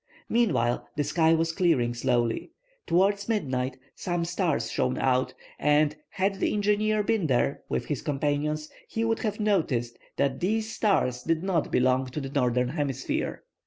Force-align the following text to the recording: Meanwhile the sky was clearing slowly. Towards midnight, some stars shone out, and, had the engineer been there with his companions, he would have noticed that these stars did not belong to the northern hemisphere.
Meanwhile 0.29 0.87
the 0.95 1.03
sky 1.03 1.35
was 1.35 1.51
clearing 1.51 1.93
slowly. 1.93 2.49
Towards 2.87 3.29
midnight, 3.29 3.77
some 3.93 4.25
stars 4.25 4.71
shone 4.71 4.97
out, 4.97 5.35
and, 5.59 5.95
had 6.09 6.39
the 6.39 6.55
engineer 6.55 7.03
been 7.03 7.27
there 7.27 7.61
with 7.69 7.85
his 7.85 8.01
companions, 8.01 8.67
he 8.87 9.03
would 9.05 9.19
have 9.19 9.39
noticed 9.39 9.99
that 10.17 10.39
these 10.39 10.71
stars 10.73 11.21
did 11.21 11.43
not 11.43 11.71
belong 11.71 12.07
to 12.07 12.19
the 12.19 12.29
northern 12.29 12.69
hemisphere. 12.69 13.43